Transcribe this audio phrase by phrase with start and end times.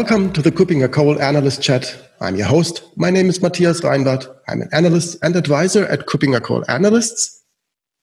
[0.00, 1.94] Welcome to the KuppingerCole Analyst Chat.
[2.22, 2.82] I'm your host.
[2.96, 4.34] My name is Matthias Reinwarth.
[4.48, 7.44] I'm an analyst and advisor at KuppingerCole Analysts.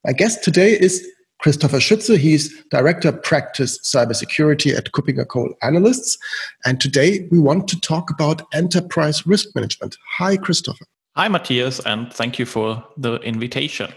[0.06, 1.04] My guest today is
[1.40, 2.16] Christopher Schütze.
[2.20, 6.20] He's Director Practice Cybersecurity at KuppingerCole Analysts.
[6.66, 9.98] And today we want to talk about enterprise risk management.
[10.20, 10.86] Hi, Christopher.
[11.16, 13.92] Hi, Matthias, and thank you for the invitation.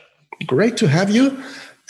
[0.46, 1.38] Great to have you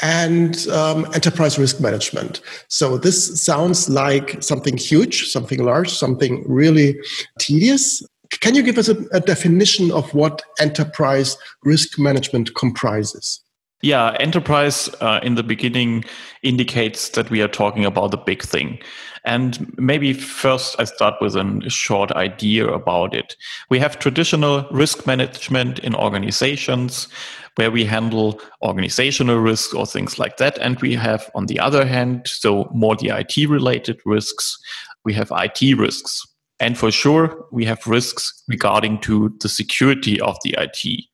[0.03, 2.41] and um, enterprise risk management.
[2.69, 6.99] So this sounds like something huge, something large, something really
[7.39, 8.03] tedious.
[8.41, 13.41] Can you give us a, a definition of what enterprise risk management comprises?
[13.83, 16.05] Yeah, enterprise uh, in the beginning
[16.43, 18.79] indicates that we are talking about the big thing.
[19.25, 23.37] And maybe first I start with a short idea about it.
[23.69, 27.09] We have traditional risk management in organizations
[27.57, 30.59] where we handle organizational risks or things like that.
[30.59, 34.59] And we have, on the other hand, so more the IT related risks,
[35.05, 36.27] we have IT risks.
[36.59, 41.05] And for sure, we have risks regarding to the security of the IT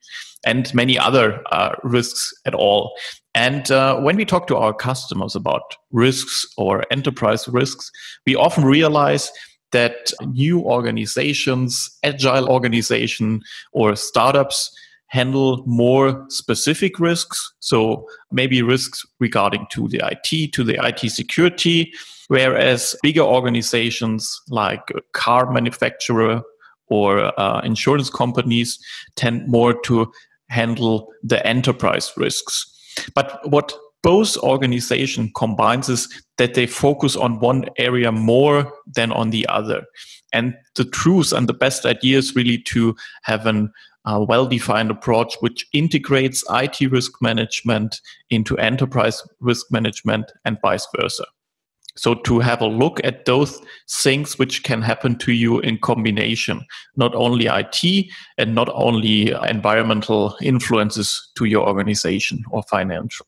[0.44, 2.96] and many other uh, risks at all.
[3.34, 7.90] And uh, when we talk to our customers about risks or enterprise risks,
[8.26, 9.30] we often realize
[9.72, 14.74] that new organizations, agile organization or startups
[15.08, 17.52] handle more specific risks.
[17.60, 21.92] So maybe risks regarding to the IT, to the IT security,
[22.28, 26.42] whereas bigger organizations like a car manufacturer
[26.88, 28.78] or uh, insurance companies
[29.16, 30.12] tend more to
[30.48, 32.72] handle the enterprise risks.
[33.14, 39.30] But what both organization combines is that they focus on one area more than on
[39.30, 39.82] the other.
[40.32, 43.72] And the truth and the best idea is really to have an
[44.06, 48.00] a well-defined approach which integrates IT risk management
[48.30, 51.24] into enterprise risk management and vice versa.
[51.96, 56.64] So to have a look at those things which can happen to you in combination,
[56.96, 58.06] not only IT
[58.38, 63.26] and not only environmental influences to your organization or financial.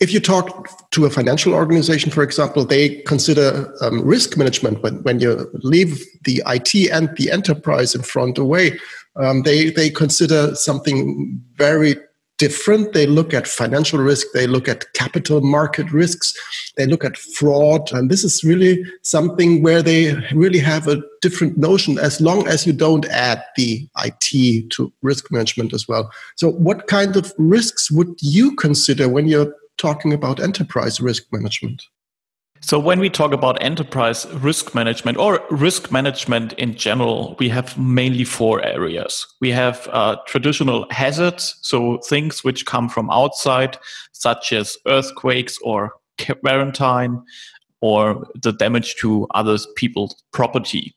[0.00, 5.02] If you talk to a financial organization, for example, they consider um, risk management when,
[5.02, 8.78] when you leave the IT and the enterprise in front away.
[9.18, 11.96] Um, they, they consider something very
[12.38, 12.92] different.
[12.92, 16.34] They look at financial risk, they look at capital market risks,
[16.76, 17.90] they look at fraud.
[17.92, 22.66] And this is really something where they really have a different notion as long as
[22.66, 26.10] you don't add the IT to risk management as well.
[26.36, 31.82] So, what kind of risks would you consider when you're talking about enterprise risk management?
[32.60, 37.76] So, when we talk about enterprise risk management or risk management in general, we have
[37.78, 39.26] mainly four areas.
[39.40, 43.78] We have uh, traditional hazards, so things which come from outside,
[44.12, 47.22] such as earthquakes or quarantine,
[47.80, 50.96] or the damage to others people's property.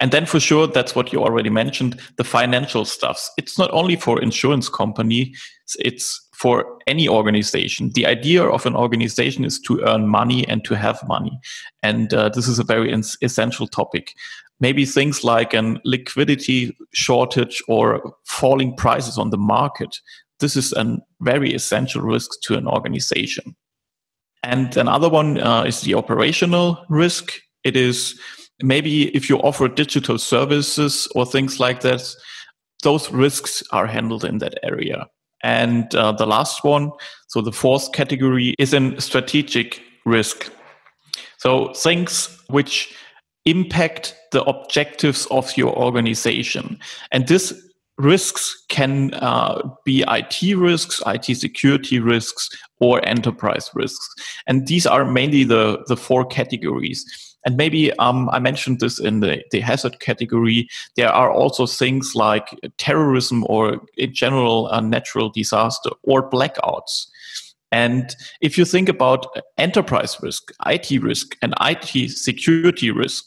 [0.00, 3.30] And then for sure, that's what you already mentioned, the financial stuffs.
[3.36, 5.34] It's not only for insurance company,
[5.78, 7.90] it's for any organization.
[7.94, 11.38] The idea of an organization is to earn money and to have money.
[11.84, 12.92] And uh, this is a very
[13.22, 14.12] essential topic.
[14.58, 20.00] Maybe things like an liquidity shortage or falling prices on the market.
[20.40, 23.54] This is a very essential risk to an organization.
[24.42, 27.40] And another one uh, is the operational risk.
[27.62, 28.18] It is
[28.60, 32.02] maybe if you offer digital services or things like that,
[32.82, 35.06] those risks are handled in that area.
[35.42, 36.92] And uh, the last one,
[37.28, 40.50] so the fourth category, is in strategic risk.
[41.38, 42.94] So things which
[43.44, 46.78] impact the objectives of your organization.
[47.10, 47.52] And this
[47.98, 52.48] risks can uh, be IT risks, IT security risks,
[52.80, 54.08] or enterprise risks.
[54.46, 57.04] And these are mainly the, the four categories.
[57.44, 60.68] And maybe um, I mentioned this in the, the hazard category.
[60.96, 67.06] There are also things like terrorism or in general a natural disaster or blackouts.
[67.72, 69.26] And if you think about
[69.56, 73.24] enterprise risk, IT risk, and IT security risk,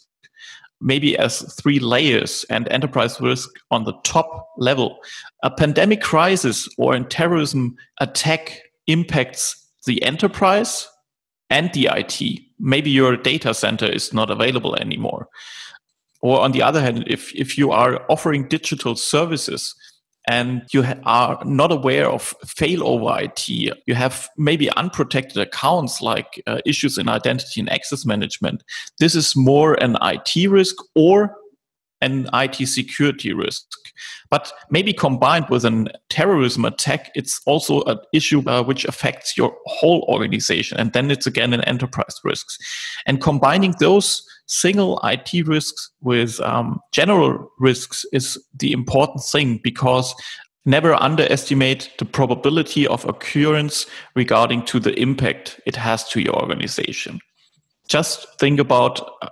[0.79, 4.99] maybe as three layers and enterprise risk on the top level,
[5.43, 9.55] a pandemic crisis or a terrorism attack impacts
[9.85, 10.87] the enterprise
[11.49, 15.27] and the IT maybe your data center is not available anymore.
[16.21, 19.75] Or on the other hand, if, if you are offering digital services
[20.27, 23.47] and you are not aware of failover IT,
[23.85, 28.63] you have maybe unprotected accounts like uh, issues in identity and access management.
[28.99, 31.35] This is more an IT risk or
[32.13, 33.63] an IT security risk.
[34.29, 39.55] But maybe combined with a terrorism attack, it's also an issue uh, which affects your
[39.65, 40.77] whole organization.
[40.77, 42.57] And then it's again an enterprise risks.
[43.05, 50.13] And combining those single IT risks with um, general risks is the important thing because
[50.65, 53.85] never underestimate the probability of occurrence
[54.15, 57.19] regarding to the impact it has to your organization.
[57.87, 59.29] Just think about uh,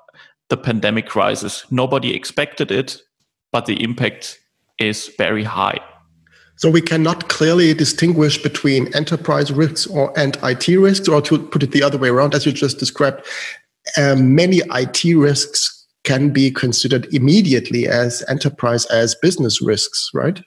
[0.49, 1.65] the pandemic crisis.
[1.71, 3.01] Nobody expected it,
[3.51, 4.39] but the impact
[4.79, 5.79] is very high.
[6.57, 11.63] So we cannot clearly distinguish between enterprise risks or and IT risks, or to put
[11.63, 13.25] it the other way around, as you just described,
[13.97, 20.41] um, many IT risks can be considered immediately as enterprise as business risks, right?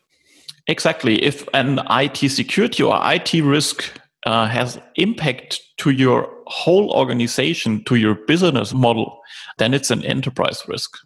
[0.69, 1.23] Exactly.
[1.23, 3.85] If an IT security or IT risk
[4.27, 9.21] uh, has impact to your whole organization, to your business model,
[9.59, 10.97] then it's an enterprise risk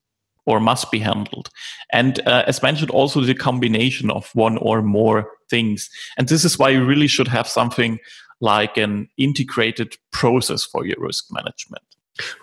[0.46, 1.48] or must be handled.
[1.92, 5.88] And uh, as mentioned, also the combination of one or more things.
[6.16, 7.98] And this is why you really should have something
[8.40, 11.82] like an integrated process for your risk management.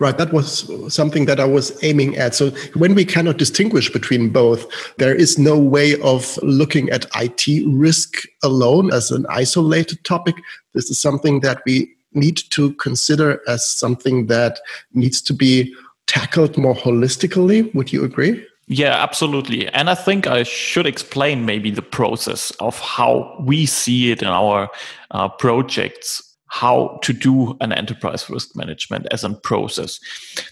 [0.00, 2.34] Right, that was something that I was aiming at.
[2.34, 4.66] So, when we cannot distinguish between both,
[4.96, 10.34] there is no way of looking at IT risk alone as an isolated topic.
[10.74, 14.60] This is something that we need to consider as something that
[14.94, 15.74] needs to be
[16.06, 17.72] tackled more holistically.
[17.74, 18.44] Would you agree?
[18.66, 19.66] Yeah, absolutely.
[19.68, 24.28] And I think I should explain maybe the process of how we see it in
[24.28, 24.68] our
[25.10, 30.00] uh, projects how to do an enterprise risk management as a process.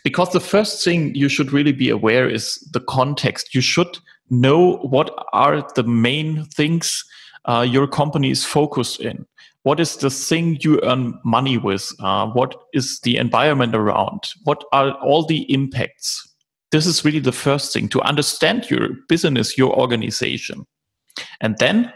[0.05, 3.55] Because the first thing you should really be aware is the context.
[3.55, 3.99] You should
[4.31, 7.05] know what are the main things
[7.47, 9.27] uh, your company is focused in.
[9.67, 11.93] What is the thing you earn money with?
[11.99, 14.21] Uh, what is the environment around?
[14.45, 16.23] What are all the impacts?
[16.71, 20.69] This is really the first thing to understand your business, your organization.
[21.41, 21.93] And then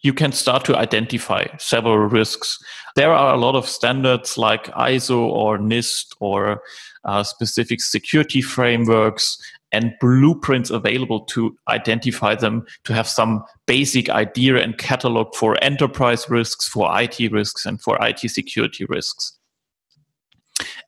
[0.00, 2.58] you can start to identify several risks.
[2.96, 6.60] There are a lot of standards like ISO or NIST or
[7.04, 9.38] uh, specific security frameworks
[9.72, 16.28] and blueprints available to identify them, to have some basic idea and catalog for enterprise
[16.28, 19.38] risks, for IT risks, and for IT security risks.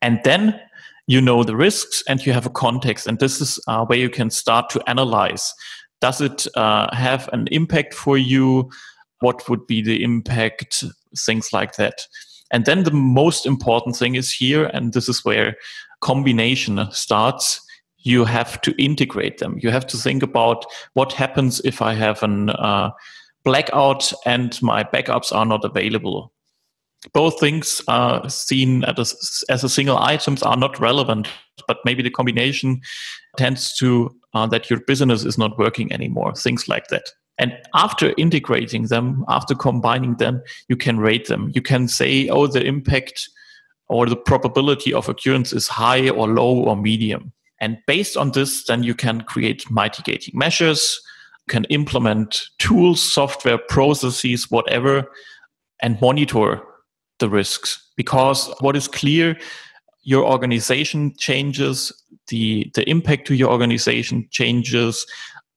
[0.03, 0.61] And then
[1.07, 3.07] you know the risks and you have a context.
[3.07, 5.53] And this is uh, where you can start to analyze.
[6.01, 8.71] Does it uh, have an impact for you?
[9.25, 10.85] what would be the impact,
[11.17, 12.07] things like that.
[12.53, 15.57] And then the most important thing is here, and this is where
[16.03, 17.64] combination starts.
[18.05, 19.59] You have to integrate them.
[19.61, 20.65] You have to think about
[20.95, 22.91] what happens if I have an uh,
[23.45, 26.33] blackout and my backups are not available.
[27.13, 31.29] Both things are seen as, as a single items are not relevant,
[31.69, 32.81] but maybe the combination
[33.37, 36.35] tends to uh, that your business is not working anymore.
[36.35, 37.11] Things like that.
[37.39, 41.51] And after integrating them, after combining them, you can rate them.
[41.55, 43.29] You can say, oh, the impact
[43.89, 47.33] or the probability of occurrence is high or low or medium.
[47.61, 51.01] And based on this, then you can create mitigating measures,
[51.49, 55.11] can implement tools, software, processes, whatever,
[55.83, 56.63] and monitor
[57.19, 57.91] the risks.
[57.97, 59.39] Because what is clear,
[60.03, 61.93] your organization changes,
[62.29, 65.07] the, the impact to your organization changes,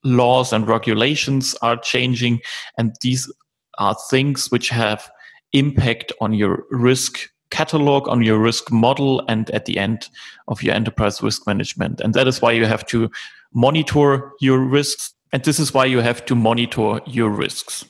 [0.04, 2.40] laws and regulations are changing,
[2.76, 3.30] and these
[3.78, 5.10] are things which have
[5.52, 10.08] impact on your risk catalog, on your risk model, and at the end
[10.48, 12.00] of your enterprise risk management.
[12.00, 13.10] And that is why you have to
[13.52, 17.84] monitor your risks, and this is why you have to monitor your risks.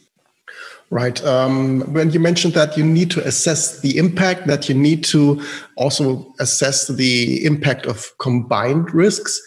[0.91, 1.23] Right.
[1.23, 5.43] Um, when you mentioned that you need to assess the impact, that you need to
[5.77, 9.39] also assess the impact of combined risks.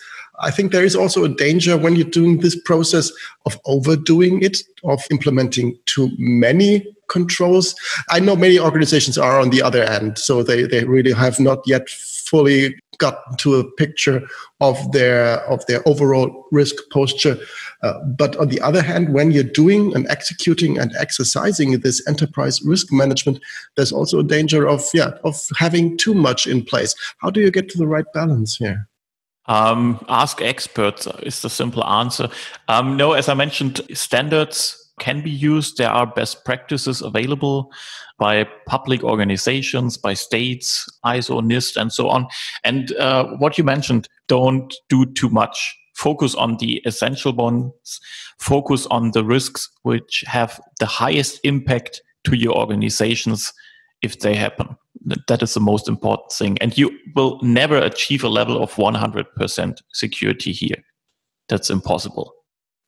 [0.41, 3.11] I think there is also a danger when you're doing this process
[3.45, 7.75] of overdoing it, of implementing too many controls.
[8.09, 11.59] I know many organizations are on the other end, so they, they really have not
[11.65, 14.21] yet fully gotten to a picture
[14.61, 17.37] of their of their overall risk posture.
[17.83, 22.61] Uh, but on the other hand, when you're doing and executing and exercising this enterprise
[22.61, 23.39] risk management,
[23.75, 26.95] there's also a danger of yeah of having too much in place.
[27.17, 28.87] How do you get to the right balance here?
[29.51, 32.29] Um, ask experts is the simple answer.
[32.69, 35.77] Um, no, as I mentioned, standards can be used.
[35.77, 37.69] There are best practices available
[38.17, 42.27] by public organizations, by states, ISO, NIST, and so on.
[42.63, 45.77] And uh, what you mentioned, don't do too much.
[45.95, 47.99] Focus on the essential ones.
[48.37, 53.51] Focus on the risks which have the highest impact to your organizations
[54.01, 54.75] if they happen.
[55.27, 56.57] That is the most important thing.
[56.59, 60.83] And you will never achieve a level of 100% security here.
[61.49, 62.33] That's impossible.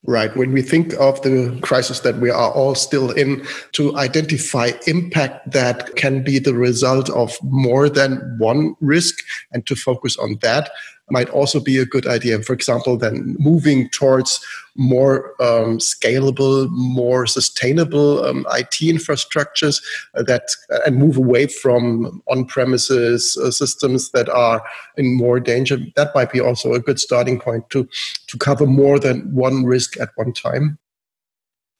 [0.05, 0.35] Right.
[0.35, 5.51] When we think of the crisis that we are all still in, to identify impact
[5.51, 9.15] that can be the result of more than one risk
[9.53, 10.71] and to focus on that,
[11.09, 12.41] might also be a good idea.
[12.41, 14.39] For example, then moving towards
[14.75, 19.81] more um, scalable, more sustainable um, IT infrastructures
[20.13, 24.63] that uh, and move away from on-premises uh, systems that are
[24.97, 25.77] in more danger.
[25.95, 27.87] That might be also a good starting point to
[28.27, 30.79] to cover more than one risk at one time.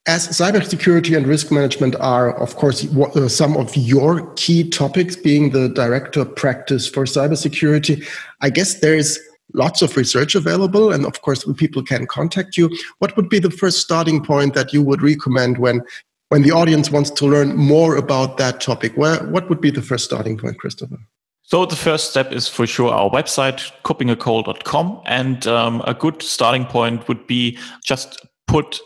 [0.05, 5.51] As cybersecurity and risk management are, of course, uh, some of your key topics, being
[5.51, 8.05] the director practice for cybersecurity,
[8.41, 9.17] I guess there is
[9.53, 12.69] lots of research available, and of course, people can contact you.
[12.99, 15.81] What would be the first starting point that you would recommend when
[16.29, 18.97] when the audience wants to learn more about that topic?
[18.97, 20.97] Where what would be the first starting point, Christopher?
[21.43, 25.01] So the first step is for sure our website, kuppingercole.com.
[25.05, 28.79] And um, a good starting point would be just put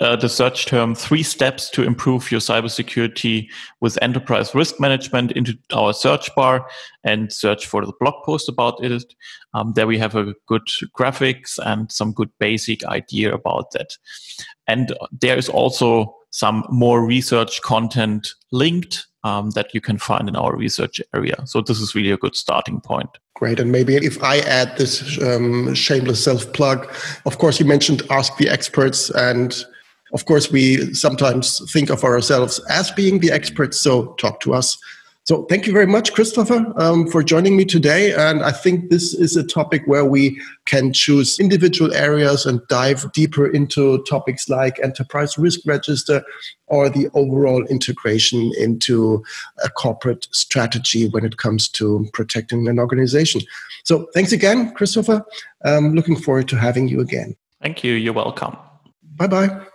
[0.00, 3.48] uh, the search term three steps to improve your cybersecurity
[3.80, 6.66] with enterprise risk management into our search bar
[7.04, 9.14] and search for the blog post about it.
[9.52, 10.66] Um, there we have a good
[10.98, 13.96] graphics and some good basic idea about that.
[14.66, 20.36] And there is also some more research content linked um, that you can find in
[20.36, 21.36] our research area.
[21.46, 23.08] So this is really a good starting point.
[23.34, 23.58] Great.
[23.58, 26.92] And maybe if I add this um, shameless self plug,
[27.24, 29.64] of course, you mentioned Ask the Experts and
[30.14, 34.78] of course, we sometimes think of ourselves as being the experts, so talk to us.
[35.24, 38.12] So, thank you very much, Christopher, um, for joining me today.
[38.12, 43.10] And I think this is a topic where we can choose individual areas and dive
[43.12, 46.22] deeper into topics like enterprise risk register
[46.66, 49.24] or the overall integration into
[49.64, 53.40] a corporate strategy when it comes to protecting an organization.
[53.84, 55.24] So, thanks again, Christopher.
[55.64, 57.34] Um, looking forward to having you again.
[57.62, 57.94] Thank you.
[57.94, 58.58] You're welcome.
[59.16, 59.66] Bye bye.